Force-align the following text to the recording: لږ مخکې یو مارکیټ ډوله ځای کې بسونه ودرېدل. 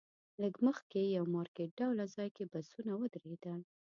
لږ 0.41 0.55
مخکې 0.67 1.01
یو 1.17 1.25
مارکیټ 1.35 1.69
ډوله 1.79 2.05
ځای 2.15 2.29
کې 2.35 2.43
بسونه 2.53 2.91
ودرېدل. 2.97 3.59